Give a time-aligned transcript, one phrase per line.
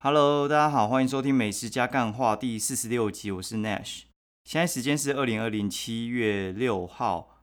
[0.00, 4.02] Hello，大家好，欢迎收听《美食加干话》第四十六集，我是 Nash。
[4.44, 7.42] 现在时间是二零二零七月六号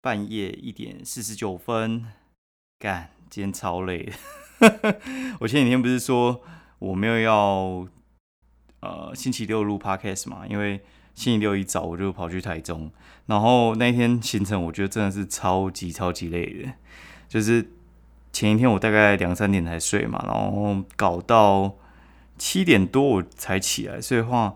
[0.00, 2.06] 半夜一点四十九分。
[2.78, 5.00] 干，今天超累的。
[5.40, 6.40] 我前几天不是说
[6.78, 7.88] 我没有要
[8.78, 10.46] 呃星期六录 Podcast 嘛？
[10.46, 10.84] 因为
[11.16, 12.92] 星期六一早我就跑去台中，
[13.26, 16.74] 然后那天行程我觉得真的是超级超级累的，
[17.28, 17.72] 就是
[18.32, 21.76] 前一天我大概两三点才睡嘛，然后搞到
[22.38, 24.54] 七点多我才起来，所以话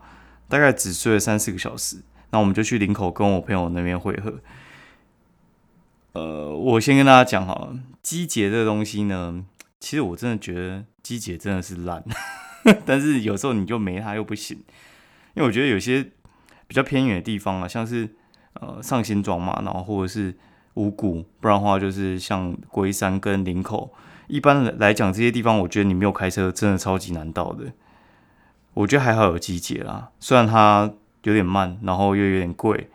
[0.49, 2.03] 大概只睡了三四个小时。
[2.31, 4.41] 那我们就去林口跟我朋友那边会合。
[6.13, 7.71] 呃，我先跟大家讲哈，
[8.03, 9.45] 机捷这个东西呢，
[9.79, 12.03] 其实我真的觉得机捷真的是烂，
[12.87, 14.57] 但是有时候你就没它又不行，
[15.35, 16.03] 因为我觉得有些
[16.67, 18.17] 比较偏远的地方啊，像是
[18.55, 20.35] 呃上新庄嘛，然后或者是
[20.77, 23.93] 五谷，不然的话就是像龟山跟林口，
[24.29, 27.65] 一般来讲这些地方，我觉得你没有开车真的超级难到的。
[28.75, 30.93] 我觉得还好有机捷啦，虽然它
[31.25, 32.89] 有点慢，然后又有点贵。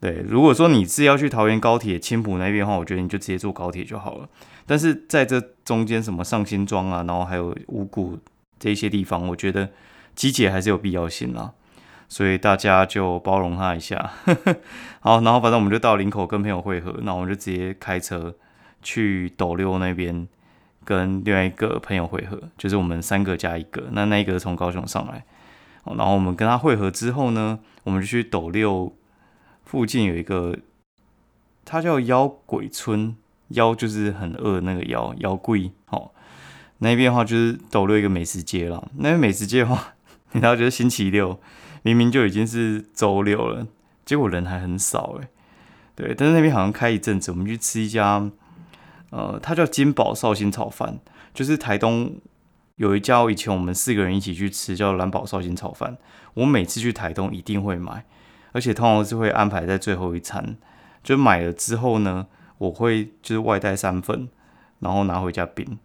[0.00, 4.28] 对，如果说你是要去桃园高铁青浦那边的话，我觉得你就直接坐高铁就好了。
[4.66, 8.18] 但是在这中间，什么上新庄啊，然后还有五谷
[8.58, 9.70] 这些地方，我觉得
[10.16, 11.52] 机捷还是有必要性啦。
[12.12, 14.10] 所以大家就包容他一下。
[15.00, 18.34] 好，然后反正我们就到林口跟朋友会合，那我们就直接开车
[18.82, 20.28] 去斗六那边
[20.84, 23.84] 跟另外一个朋友会合，就是我们三个加一个。
[23.92, 25.24] 那那一个从高雄上来，
[25.86, 28.92] 然后我们跟他会合之后呢，我们就去斗六。
[29.64, 30.54] 附近有一个，
[31.64, 33.16] 它叫妖鬼村，
[33.48, 36.10] 妖就是很饿那个妖，妖贵哦。
[36.80, 38.86] 那边的话就是斗六一个美食街了。
[38.98, 39.94] 那边美食街的话，
[40.32, 41.40] 你知道就是星期六，
[41.82, 43.66] 明明就已经是周六了，
[44.04, 45.28] 结果人还很少哎。
[45.94, 48.30] 对，但是那边好像开一阵子，我们去吃一家，
[49.10, 50.98] 呃，它叫金宝绍兴炒饭，
[51.34, 52.16] 就是台东
[52.76, 55.98] 有一家以前我们四个人一起去吃，叫蓝宝绍兴炒饭。
[56.34, 58.04] 我每次去台东一定会买。
[58.54, 60.58] 而且通常是会安排在最后一餐，
[61.02, 62.26] 就买了之后呢，
[62.58, 64.28] 我会就是外带三份，
[64.80, 65.78] 然后拿回家冰，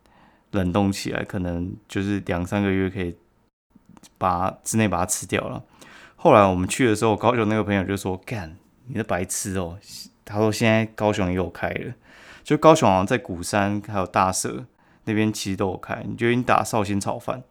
[0.52, 3.16] 冷冻起来，可能就是两三个月可以
[4.18, 5.64] 把之内把它吃掉了。
[6.28, 8.58] 后来我们去的时候，高雄那个朋友就说：“干，
[8.88, 9.78] 你的白痴哦！”
[10.26, 11.94] 他说：“现在高雄也有开了，
[12.44, 14.66] 就高雄好像在鼓山还有大社
[15.06, 16.04] 那边其实都有开。
[16.06, 17.44] 你觉得你打绍兴炒饭，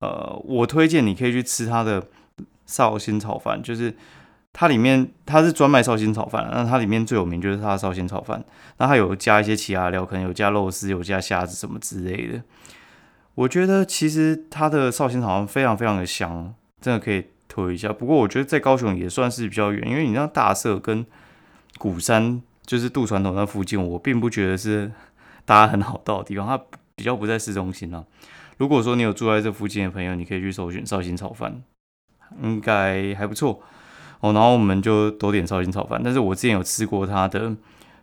[0.00, 2.06] 呃，我推荐你可以去吃他的。”
[2.68, 3.96] 绍兴炒饭就是
[4.52, 8.44] 它里面它是专卖绍兴炒饭，那它里面最有名就是它的绍兴炒饭，
[8.76, 12.42] 那它有加一些其他料，可能有加肉丝，有加虾子什么之类的。
[13.36, 17.92] 我觉得其实它的绍兴炒饭非常非常的香，真的可以推一下。
[17.92, 21.04] 不过我觉得在高雄也算是比较远，因为你像大社跟
[21.78, 24.90] 鼓山就是渡船头那附近，我并不觉得是
[25.44, 26.60] 大家很好到的地方，它
[26.94, 28.04] 比较不在市中心啊。
[28.56, 31.62] 如果说你有住在这附近的朋友，你可以去搜寻绍兴炒饭。
[32.42, 33.62] 应该还不错
[34.20, 35.98] 哦，然后我们就多点绍兴炒饭。
[36.04, 37.56] 但是我之前有吃过它的，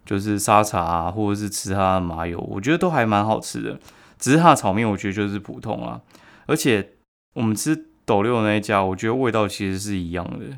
[0.04, 3.80] 就是沙茶啊，或者是吃它的麻油，我觉得都还蛮好吃的。
[4.18, 6.02] 只是它的炒面，我觉得就是普通啊。
[6.48, 6.94] 而且
[7.36, 10.58] 我们吃斗六那一家，我觉得味道其实是一样的。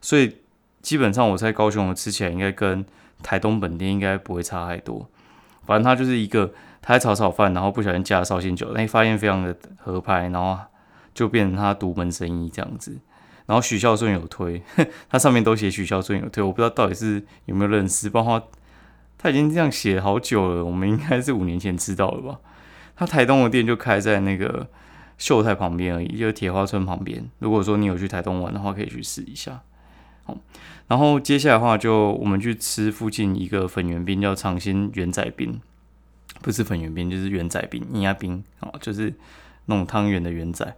[0.00, 0.38] 所以
[0.82, 2.84] 基本上我在高雄吃起来，应该跟
[3.22, 5.08] 台东本店应该不会差太多。
[5.66, 10.58] 反正它就是一个，他在炒炒饭，然后不小心加了绍兴酒，那发现非常的合拍，然后。
[11.14, 12.96] 就变成他独门生意这样子，
[13.46, 14.62] 然后许孝顺有推，
[15.10, 18.40] 他上面都写许孝顺有推，我不知道到底是有没有认识，包括
[19.16, 22.38] 他已经这样写好久了，我们应该是五年前知道了吧？
[22.94, 24.68] 他台东的店就开在那个
[25.18, 27.28] 秀泰旁边而已，就是铁花村旁边。
[27.40, 29.60] 如果说你有去台东玩的话，可以去试一下。
[30.24, 30.38] 好，
[30.86, 35.60] 然后接下来的话，就我们去吃附近一个粉圆冰，叫长兴圆仔冰，
[36.40, 39.12] 不是粉圆冰，就是圆仔冰、银牙冰哦，就是
[39.66, 40.76] 那种汤圆的圆仔。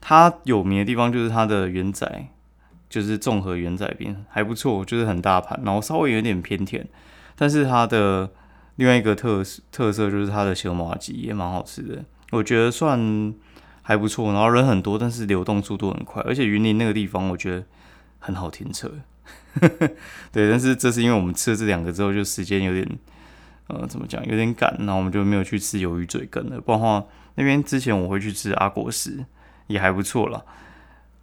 [0.00, 2.26] 它有名的地方就是它的圆仔，
[2.90, 6.86] 就是综合圆仔冰还不错，就是很大盘，然后稍微有点偏甜。
[7.36, 8.30] 但是它的
[8.76, 9.42] 另外一个特
[9.72, 13.34] 特色就是它的小麻鸡也蛮好吃的，我觉得算
[13.84, 14.32] 还不错。
[14.32, 17.64] 然后人很多，但是流动速度很快，而且云林那个地方我觉得
[18.18, 18.90] 很好停车。
[20.32, 22.84] 对，但是这是因为我们吃了这两个之后，就时间有点
[23.68, 26.60] 呃怎么讲，有点赶，然后我们就没有去吃鱿鱼嘴羹了。
[26.60, 27.04] 不然的话，
[27.36, 29.24] 那边之前我会去吃阿果食。
[29.66, 30.44] 也还不错了，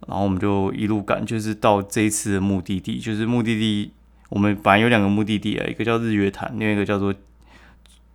[0.08, 3.92] 然后我们就一路赶，就是到这一次的目的地，就是目的地，
[4.30, 7.14] 我们本来有两个目的地啊，一个叫日月潭，另外一个叫做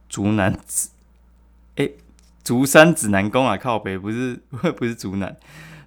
[0.09, 0.53] 竹南，
[2.47, 4.41] 竹山指南宫啊，靠北不是
[4.77, 5.35] 不是竹南，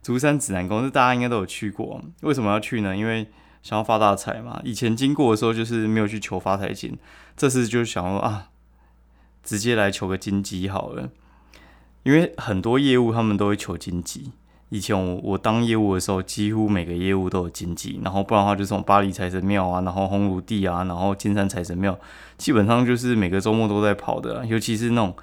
[0.03, 2.95] 竹山指南宫是大家应该都有去过，为什么要去呢？
[2.95, 3.27] 因为
[3.63, 6.99] 想要发大财嘛，以前经过的时候就是没有去求发财金，
[7.35, 8.49] 这次就想说啊，
[9.43, 11.09] 直接来求个金鸡好了。
[12.03, 14.33] 因为很多业务他们都会求经济。
[14.69, 21.99] 以前我我当业务的时候，几乎每个业务都有经济，然后不然的话就是从巴黎财神庙啊，然后红炉地啊，然后金山财神庙，
[22.37, 24.45] 基本上就是每个周末都在跑的。
[24.45, 25.17] 尤其是那种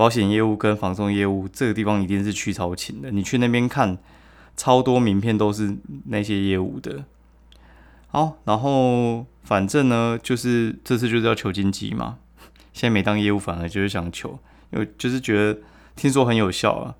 [0.00, 3.10] 保险业务跟房送业务，这个地方一定是去超勤的。
[3.10, 3.98] 你去那边看，
[4.56, 5.76] 超多名片都是
[6.06, 7.04] 那些业务的。
[8.06, 12.16] 好，然后反正呢，就是这次就是要求经济嘛。
[12.72, 14.38] 现在每当业务反而就是想求，
[14.70, 15.60] 因为就是觉得
[15.94, 16.94] 听说很有效啊。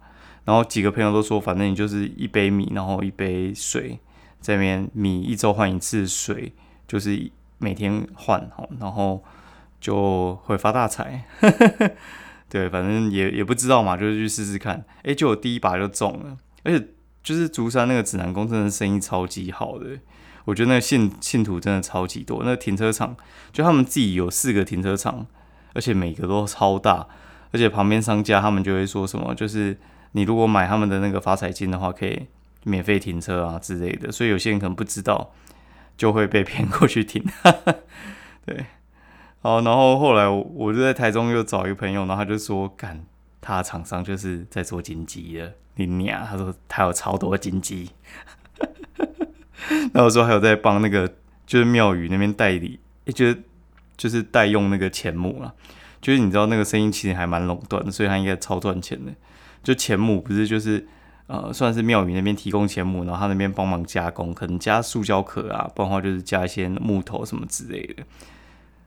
[0.44, 3.98] 然后几个朋友都说，反正你就是一杯米，然后一杯水，
[4.42, 6.52] 这边米一周换一次，水
[6.86, 9.24] 就是每天换，好，然后
[9.80, 11.24] 就会发大财。
[12.50, 14.84] 对，反正也也不知道嘛，就是去试试看。
[15.04, 16.88] 哎，就我第一把就中了，而且
[17.22, 19.98] 就是竹山那个指南宫真的生意超级好的，
[20.44, 22.42] 我觉得那个信信徒真的超级多。
[22.44, 23.16] 那停车场
[23.52, 25.26] 就他们自己有四个停车场，
[25.72, 27.06] 而且每个都超大，
[27.52, 29.78] 而且旁边商家他们就会说什么，就是。
[30.12, 32.26] 你如果买他们的那个发财金的话，可以
[32.64, 35.32] 免费停车啊之类的，所以有些人可能不知道，
[35.96, 37.24] 就会被骗过去停。
[38.44, 38.66] 对，
[39.42, 43.02] 好，然后后来我就在台中又找一个朋友，然后他就说，干，
[43.40, 47.88] 他厂商就是在做金鸡的，你娘，他说他有超多金鸡，
[49.94, 51.10] 然后说还有在帮那个
[51.46, 53.40] 就是庙宇那边代理，也觉得
[53.96, 55.54] 就是代用那个钱母啊，
[56.02, 59.10] 就是你知道那个声音其实还蛮垄断的，所以他应该超赚钱的。
[59.62, 60.86] 就钱母不是就是
[61.28, 68.02] 呃算是庙宇那边提供钱母，然后他那边帮忙加工，可能加塑胶壳啊，不然的话就是加一些木头什么之类的。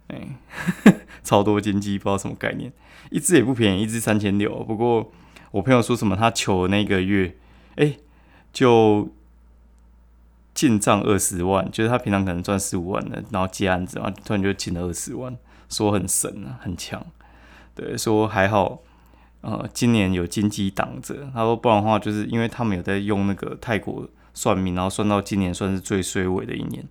[0.07, 0.27] 哎，
[1.23, 2.71] 超多金鸡，不知道什么概念，
[3.09, 4.63] 一只也不便宜，一只三千六。
[4.63, 5.11] 不过
[5.51, 7.35] 我朋友说什么，他求那个月，
[7.75, 7.95] 哎，
[8.51, 9.09] 就
[10.53, 15.35] 进账二十万，就是他平常可能赚十五万的，然后接案子嘛，突然就进了二十万，
[15.69, 17.05] 说很神啊，很强。
[17.75, 18.81] 对，说还好。
[19.41, 26.87] 呃，今年有金鸡挡着，他说不然的话，就是因为他们有在用那个泰国算命，然后算到今年算是最衰尾的一年，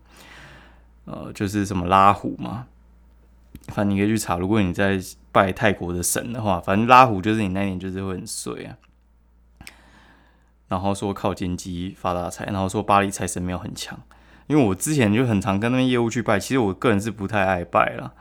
[1.06, 2.66] 呃，就是什么拉虎嘛，
[3.68, 4.98] 反正你可以去查，如果你在
[5.30, 8.76] 拜泰国的神的话，反正拉虎就是你那年就是会很衰啊。
[10.68, 13.98] 然后说靠金鸡发大财，然后说巴黎财神庙很强，
[14.46, 18.14] 因为我之前就很常跟那边业务去拜，其实我个人是不太爱拜了，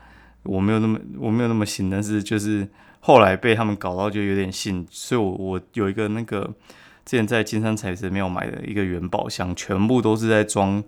[0.44, 2.68] 我没有那么我没有那么信，但是就是。
[3.04, 6.44] 后来被他们搞到就有点信，所以我我有一个那个
[7.04, 10.84] 之前在金山财神庙买的一个元宝箱，全部都是在装，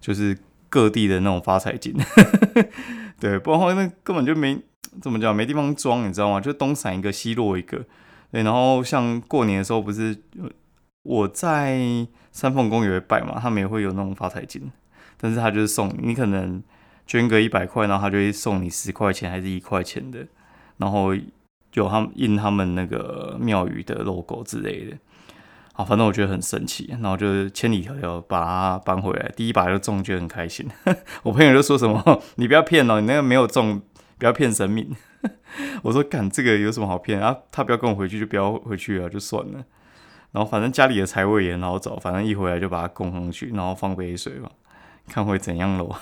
[0.00, 0.38] 就是
[0.70, 1.94] 各地的那种发财金，
[3.20, 4.60] 对，不然话那根本就没
[5.00, 6.40] 怎么讲，没地方装，你知道吗？
[6.40, 7.84] 就东散一个西落一个，
[8.30, 10.16] 对，然后像过年的时候不是
[11.02, 11.78] 我在
[12.32, 14.70] 三凤宫也会拜嘛，他们也会有那种发财金，
[15.16, 16.62] 但是他就是送你可能
[17.06, 20.26] 捐个一百块，然后他就会送你十块钱还是一块钱的，
[20.76, 21.14] 然后。
[21.74, 24.96] 有他们印他们那个庙宇的 logo 之类的，
[25.78, 30.68] 啊，反正我觉得很神奇，然后就是千里迢迢把它搬回来，第一把就中，就很开心。
[31.22, 32.02] 我朋友就说什么
[32.34, 33.80] ：“你不要骗哦，你那个没有中，
[34.18, 34.96] 不要骗神明。
[35.84, 37.36] ”我说：“干这个有什么好骗啊？
[37.52, 39.64] 他不要跟我回去，就不要回去了，就算了。
[40.32, 44.50] 然后反正家里的财位也很好找，反正一回来就把它供上去，然后放杯水吧，
[45.06, 45.94] 看会怎样喽。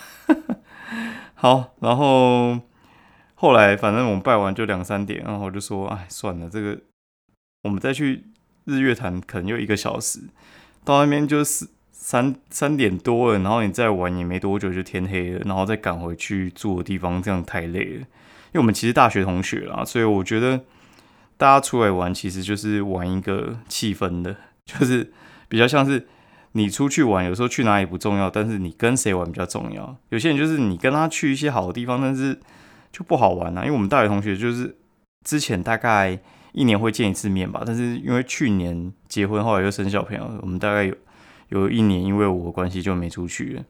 [1.34, 2.58] 好，然后。
[3.38, 6.80] 后来反正我们拜完就两三点，然后我就说，哎，算了，这个
[7.64, 8.32] 我们再去
[8.66, 10.20] 日月潭可能又一个小时，
[10.84, 18.00] 到那边就是三三点多了，然后你再玩也没多久就天黑了，然后再赶回去住的地方，这样太累了。
[18.00, 20.60] 因为我们其实大学同学啦，所以我觉得
[21.36, 25.10] 大家出来玩其实就是玩一个气氛的，就是
[25.48, 26.06] 比较像是
[26.52, 29.96] 你出去玩，有时候去哪里不重要，但是你跟谁玩比较重要。
[30.10, 32.38] 有些人就是你跟他去一些好的地方，但是。
[32.92, 34.74] 就不好玩了，因为我们大学同学就是
[35.22, 36.18] 之前大概
[36.56, 40.94] 一年会见一次面吧，但是因为去年结婚，后来又生小朋友，我们大概有
[41.50, 43.62] 有一年因为我的关系就没出去了，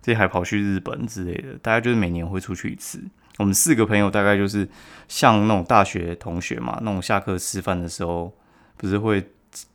[0.00, 3.02] 这还跑去日本之类的，大概就是每年会出去一次。
[3.38, 4.68] 我们四个朋友大概就是
[5.08, 8.32] 像那种大学同学嘛，那种下课吃饭的时候，
[8.76, 9.26] 不是会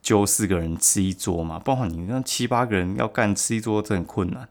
[0.02, 1.60] 揪四个人吃一桌嘛？
[1.60, 4.48] 包括你那七八个人要干吃一桌，这很困难。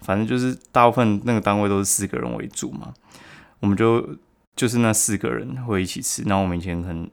[0.00, 2.94] 反正就是大部分那个单位都是四个人为主嘛。
[3.60, 4.16] 我们就
[4.56, 7.10] 就是那四个人会一起吃，那我们以前很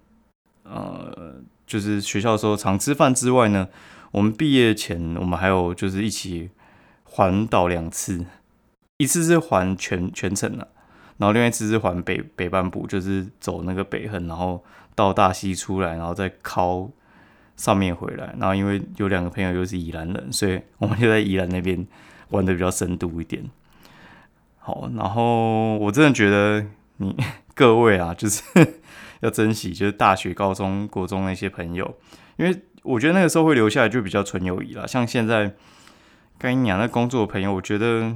[0.69, 1.35] 呃，
[1.65, 3.67] 就是学校的时候常吃饭之外呢，
[4.11, 6.49] 我们毕业前我们还有就是一起
[7.03, 8.25] 环岛两次，
[8.97, 10.67] 一次是环全全程的，
[11.17, 14.63] 然后另外一次是环北北半部，就是走那个北横，然后
[14.95, 16.89] 到大溪出来，然后再靠
[17.55, 21.85] 上面回来，然后因为有两个朋友又是宜兰人，所以我们就在宜兰那边
[22.29, 23.43] 玩的比较深度一点。
[24.59, 26.65] 好，然后我真的觉得
[26.97, 27.15] 你
[27.55, 28.43] 各位啊，就是
[29.21, 31.97] 要珍惜，就是大学、高中、国中那些朋友，
[32.37, 34.87] 因为我觉得那个时候会留下来就比较纯友谊了。
[34.87, 35.53] 像现在
[36.37, 38.15] 跟你讲那工作朋友，我觉得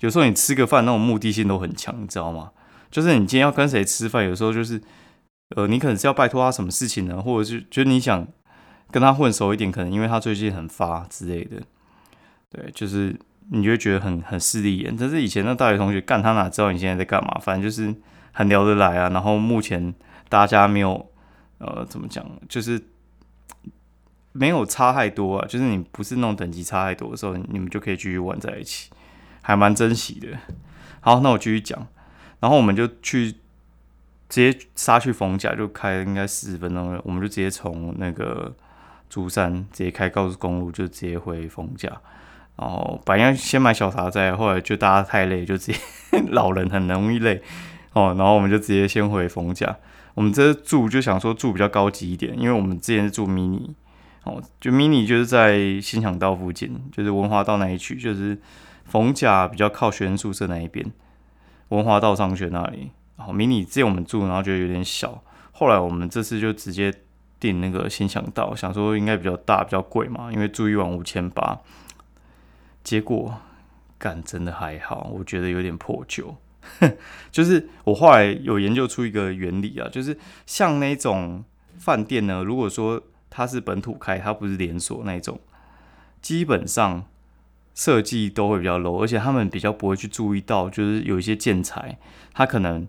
[0.00, 2.50] 有时候你吃个饭那种目的性都很强，你知道吗？
[2.90, 4.80] 就是你今天要跟谁吃饭，有时候就是
[5.56, 8.26] 呃，你可能是要拜托他什么事情呢，或者是觉得你想
[8.90, 11.62] 跟他混熟一点，可能因为他最近很发之类的，
[12.50, 13.16] 对，就是。
[13.50, 17.38] 你就会觉得很很势利眼，但是以前那大学同学干他哪知道你现在在干嘛？
[17.42, 17.92] 反正就是
[18.30, 19.10] 很聊得来啊。
[19.10, 19.92] 然后目前
[20.32, 21.10] 大家没有
[21.58, 22.82] 呃怎么讲，就是
[24.32, 25.46] 没有差太多啊。
[25.46, 28.90] 就是你不是那种等级差太多的时候，你们就可以继续玩在一起，
[29.42, 30.28] 还蛮珍惜的。
[31.00, 31.86] 好，那我继续讲。
[32.40, 33.32] 然后我们就去
[34.30, 37.02] 直接杀去逢甲，就开应该四十分钟了。
[37.04, 38.54] 我们就直接从那个
[39.10, 41.90] 竹山直接开高速公路，就直接回逢甲。
[42.56, 45.78] 然后本来先买小茶在，后来就大家太累，就直接
[46.32, 47.42] 老人很容易累
[47.92, 48.14] 哦。
[48.16, 49.76] 然后我们就直接先回逢甲。
[50.14, 53.70] 我们这住就想说住比较高级一点，因为我们之前是住 mini
[54.24, 58.38] 哦，就 mini 就是在新港道附近，就是文华道那一区，就是
[58.84, 60.92] 逢甲比较靠学生宿舍那一边，
[61.68, 62.90] 文华道上学那里。
[63.16, 66.92] 然后 mini 之前我们住，然后觉得有点小，后来我们这次就直接
[67.38, 71.60] 订那个新港道，想说应该比较大，比较贵嘛，因为住一晚五千八。
[72.82, 73.36] 结果，
[73.96, 76.36] 干真的还好，我觉得有点破旧。
[77.30, 80.16] 就是我后来有研究出一个原理啊，就是
[80.46, 81.44] 像那种
[81.78, 85.40] 饭店呢，如果说它是本土开，它不是连锁那种，
[86.20, 87.04] 基本上
[87.74, 91.98] 设计都会比较 low，而且他们比较不会去注意到，就是有一些建材，
[92.32, 92.86] 它可能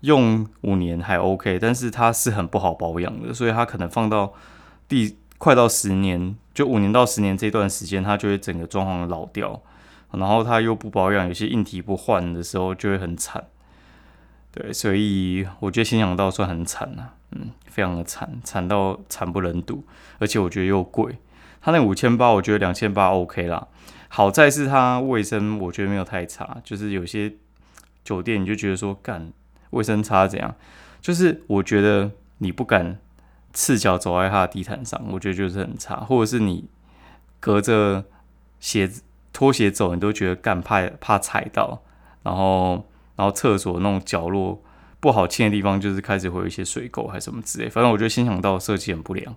[0.00, 4.32] 用五年还 OK，但是它是很不好保养的，所以它可能放到
[4.88, 5.16] 第。
[5.38, 9.60] 快到十年，就五年到十年这段时间，它就会整个装潢老掉，
[10.12, 13.44] 然后它又不保养，有些硬体不换的时候就会很惨。
[14.52, 19.84] 对，所以我觉得新想道算很惨呐，嗯，非常的惨，惨到惨不忍睹，
[20.18, 21.18] 而且我觉得又贵。
[21.60, 23.68] 它那五千八，我觉得两千八 OK 啦。
[24.08, 27.34] 好在是它卫生，我觉得没有太差，就是有些
[28.04, 29.32] 酒店你就觉得说干
[29.70, 30.54] 卫生差怎样，
[31.00, 32.98] 就是我觉得你不敢。
[33.58, 36.68] 赤脚走在他的地毯上，我觉得就是很差，或者是你
[37.40, 38.04] 隔着
[38.60, 39.00] 鞋子
[39.36, 41.82] 拖鞋走，你都觉得干怕怕踩到，
[42.22, 44.64] 然后然后厕所那种角落
[44.98, 47.68] 不好清的地方，就是开始会有一些水垢还是什么之类。
[47.68, 49.36] 反正我觉得先想到设计很不良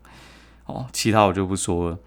[0.67, 1.99] 哦，其他我就不说了。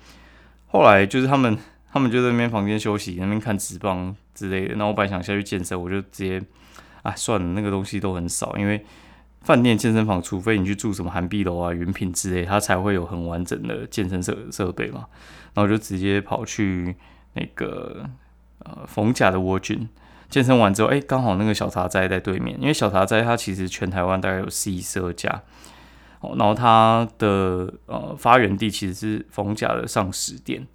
[0.69, 1.59] 后来就是他们
[1.93, 4.77] 他们就在那边房间休息，那边看纸棒之类的。
[4.77, 6.43] 那我本来想下去健身，我就直接
[7.03, 8.83] 啊算了，那个东西都很少，因为。
[9.43, 15.05] 饭店健身房，除非你去住什么韩碧楼啊、云品之类，它才会有很完整的健身设设备嘛。
[15.53, 16.95] 然后就直接跑去
[17.35, 18.09] 那个
[18.61, 19.89] 呃逢甲的蜗菌
[20.29, 25.43] 健身完之后，哎，刚好那个小茶斋在对面，因为小茶斋它其实全台湾大概有十十二家，
[26.21, 30.67] 哦，然后它的呃发源地其实是逢甲的上石店，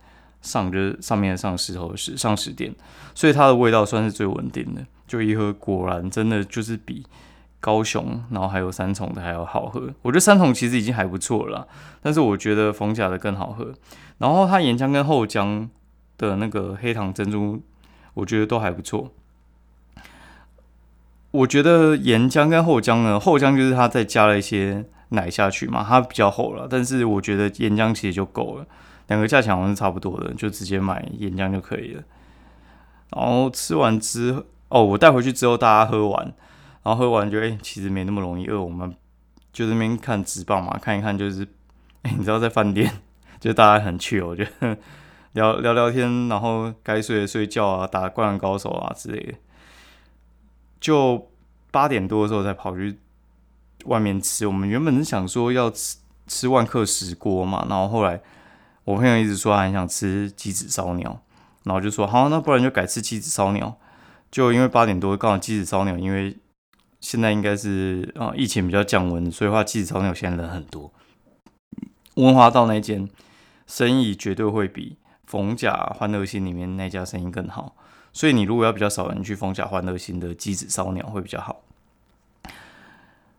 [0.42, 2.74] 上就是上面的上石头石上石店，
[3.16, 4.86] 所以它的味道算是最稳定的。
[5.08, 7.06] 就一喝，果然真的就是比。
[7.60, 11.68] 高雄，然后还有三重的还要好喝，我觉得三重其实已经还不错了，
[12.02, 13.74] 但是我觉得逢甲的更好喝。
[14.20, 15.68] 然后它岩浆跟后浆
[16.18, 17.62] 的那个黑糖珍珠，
[18.14, 19.12] 我觉得都还不错。
[21.32, 28.66] 我觉得岩浆跟后浆呢，后浆就是它再加了一些奶下去嘛，它比较厚了，但是我觉得岩浆其实就够了，
[29.08, 32.04] 两个价钱好像是差不多的，就直接买岩浆就可以了。
[33.12, 36.34] 然后吃完之，哦，我带回去之后大家喝完。
[36.84, 38.62] 然后喝完就哎，其实没那么容易饿。
[38.62, 38.96] 我们
[39.52, 41.46] 就那边看纸棒嘛，看一看就是，
[42.04, 42.90] 哎，你知道在饭店
[43.42, 44.78] 就大家很趣，我觉得
[45.38, 49.34] 聊聊聊天，然后该睡的睡觉啊，打灌篮高手啊之类的。
[50.82, 51.30] 就
[51.70, 52.98] 八点多的时候才跑去
[53.86, 54.48] 外面吃。
[54.48, 58.20] 我们原本是想说要吃吃万客石锅嘛，然后后来
[58.84, 61.22] 我朋友一直说很想吃鸡子烧鸟，
[61.66, 63.78] 然后就说好，那不然就改吃鸡子烧鸟。
[64.32, 66.36] 就因为八点多刚好鸡子烧鸟，因为
[67.00, 70.92] 现在应该是啊，疫情比较降温，所以话鸡子烧鸟现在人很多。
[72.16, 73.08] 文华道那间
[73.68, 77.76] 生意绝对会比逢甲欢乐星里面那家生意更好，
[78.12, 81.62] 所以你如果要比较少人去逢甲欢乐星的鸡子烧鸟会比较好。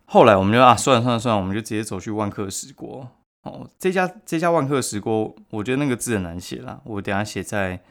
[0.05, 3.09] 后来我们就啊，算了算了算了，我们就直接走去万客石锅。
[3.43, 7.81] 哦，这家这家万客石锅，我觉得那个字很难写啦，我等下写在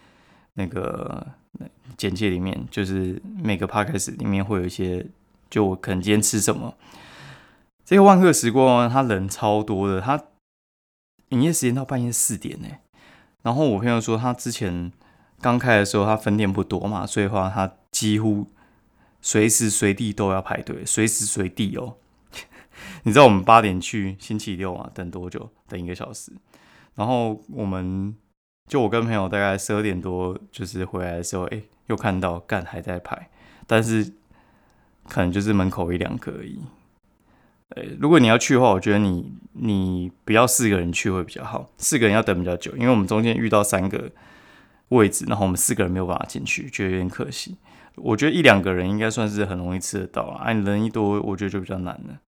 [0.55, 1.27] 那个
[1.97, 5.07] 简介里面，就是每个 p a c k a g e 里面会有一些。
[5.51, 6.75] 就我可能今天吃什么？
[7.83, 10.23] 这个万客时光，他人超多的，他
[11.31, 12.69] 营业时间到半夜四点呢。
[13.49, 14.93] 然后我朋友说，他之前
[15.41, 18.47] 刚开的时候，他分店不多嘛，所以话他几乎
[19.23, 21.97] 随时随地都要排队，随时随地哦。
[23.05, 25.49] 你知道我们八点去星期六啊，等多久？
[25.67, 26.31] 等一个小时。
[26.95, 28.15] 然后我们
[28.67, 33.31] 就我跟朋友大概十二点多就是回来的时候，哎，又看到干还在排，
[33.67, 34.13] 但是
[35.09, 36.61] 可能就是门口一两个而已。
[37.77, 44.11] 呃，如果你要去的话，我觉得你你不要四个人去会比较好，四个人要等比较久，因为我们中间遇到三个
[44.89, 47.59] 位置，然后我们四个人没有办法进去，觉得有点可惜。
[47.97, 52.19] 我觉得一两个人应该算是很容易吃得到啊，你人一多，我觉得就比较难了。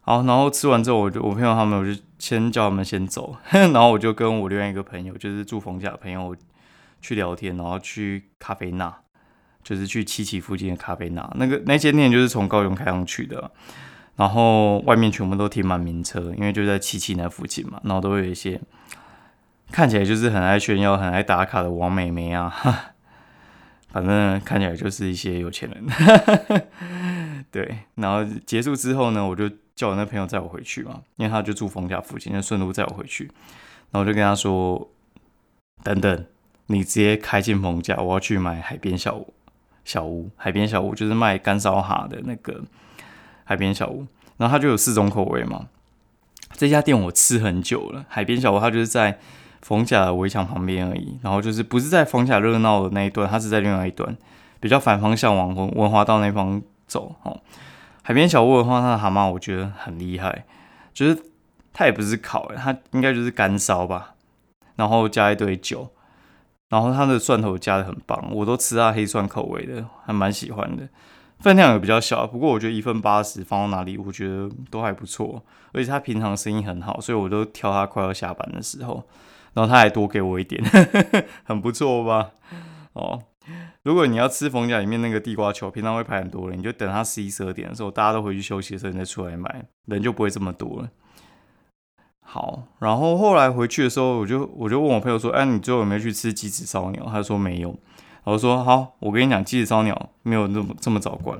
[0.00, 6.36] 好，然后吃完之后，我就我朋友他们，我就先叫他们先走， 然后我就跟我另外一个朋友，就是住逢甲的朋友
[7.00, 8.94] 去聊天，然后去咖啡那，
[9.62, 13.50] 就是去七七附近的咖啡那，那个那间店就是从高雄开上去的。
[14.16, 17.78] 然后外面全部都停满名车，因为就在七七那附近嘛。
[17.84, 18.58] 然后都会有一些
[19.70, 22.50] 看起来就是很爱炫耀、很爱打卡的王美眉啊，
[23.92, 26.64] 反正看起来就是一些有钱人。
[27.52, 33.24] 对，然后结束之后呢，我就叫我那朋友载我回去嘛，因为他就住冯家附近，就顺路载我回去。
[33.90, 34.90] 然后我就跟他说
[35.84, 36.24] ：“等等，
[36.68, 39.34] 你直接开进冯家，我要去买海边小屋
[39.84, 40.30] 小屋。
[40.36, 42.64] 海边小屋就是卖干烧哈的那个。”
[43.46, 45.68] 海边小屋，然后它就有四种口味嘛。
[46.52, 49.18] 这家店我吃很久了，海边小屋它就是在
[49.62, 54.16] 逢甲的围墙旁边而已，然后就是不是在逢甲热闹的那一段，它是在另外一段，
[54.60, 57.14] 比较反方向往文文华道那方走。
[57.22, 57.40] 哦，
[58.02, 60.44] 海边小屋的话，它的蛤蟆我觉得很厉害，
[60.94, 61.22] 就是
[61.72, 64.14] 它也不是烤，它应该就是干烧吧，
[64.76, 65.90] 然后加一堆酒，
[66.68, 70.88] 然后它的蒜头加的很棒，我都吃它黑蒜口味的，还蛮喜欢的。
[71.38, 75.44] 分量也比较小，不过我觉得一份八十放到哪里，我觉得都还不错。
[75.72, 79.04] 而且他平常生意很好，所以我都挑他快要下班的时候，
[79.52, 80.62] 然后他还多给我一点，
[81.44, 82.30] 很不错吧？
[82.94, 83.22] 哦，
[83.82, 90.88] 如果你要吃冯家里面那个地瓜球，平常会排很多人，你就等他十一十二点的时候，大家都回去休息的时候，你再出来买，人就不会这么多了。
[92.20, 97.78] 好，然后后来回去的时候，我就我就问我朋友说：“哎，你最后有没有去吃鸡子烧鸟？”他说没有。
[98.32, 101.38] 我说好，我跟你讲，鸡子烧鸟没有那么这么早关，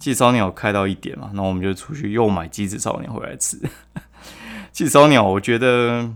[0.00, 3.56] 鸡子烧鸟开到一点嘛，然后我们就出去又买鸡子烧鸟回来吃。
[4.72, 6.10] 鸡子烧鸟我觉得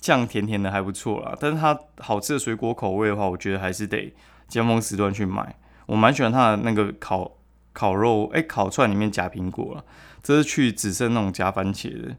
[0.00, 4.14] 酱甜甜的还不错啦，但是它好吃的水果口味的话，我觉得还是得
[4.46, 5.56] 尖峰时段去买。
[5.86, 7.32] 我蛮喜欢它的那个烤
[7.72, 9.84] 烤肉，哎，烤串里面夹苹果了，
[10.22, 12.14] 这是去只剩那种夹番茄的，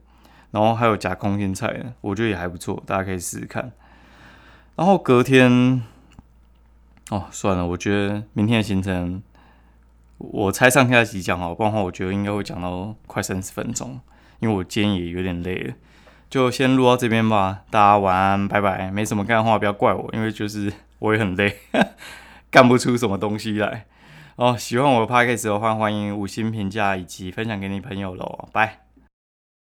[0.52, 3.72] 然后还有夹空心菜的，我觉得也还不错，大家可以试试看。
[4.76, 5.84] 然后隔天。
[7.10, 9.22] 哦，算了，我觉得明天的行程，
[10.18, 14.00] 我猜上下集讲好，不然的话，我觉得应该会讲到快三十分钟，
[14.40, 15.74] 因为我今天也有点累了，
[16.30, 17.64] 就先录到这边吧。
[17.70, 18.90] 大家晚安，拜拜。
[18.90, 21.58] 没什么干的话，不要怪我，因为就是我也很累，
[22.50, 23.86] 干不出什么东西来。
[24.38, 28.83] 哦，喜欢我的 podcast 的话，欢迎五星评价以及分享给你朋友喽，拜。